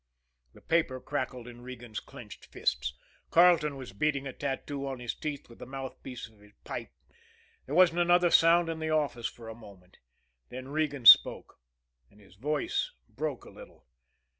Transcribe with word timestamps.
The 0.55 0.61
paper 0.61 0.99
crackled 0.99 1.47
in 1.47 1.61
Regan's 1.61 1.99
clenched 1.99 2.47
fists; 2.47 2.95
Carleton 3.29 3.77
was 3.77 3.93
beating 3.93 4.25
a 4.25 4.33
tattoo 4.33 4.87
on 4.87 4.99
his 4.99 5.13
teeth 5.13 5.47
with 5.47 5.59
the 5.59 5.67
mouthpiece 5.67 6.27
of 6.27 6.39
his 6.39 6.53
pipe 6.63 6.89
there 7.67 7.75
wasn't 7.75 7.99
another 7.99 8.31
sound 8.31 8.67
in 8.67 8.79
the 8.79 8.89
office 8.89 9.27
for 9.27 9.47
a 9.47 9.53
moment. 9.53 9.99
Then 10.49 10.69
Regan 10.69 11.05
spoke 11.05 11.59
and 12.09 12.19
his 12.19 12.33
voice 12.33 12.91
broke 13.13 13.45
a 13.45 13.51
little. 13.51 13.85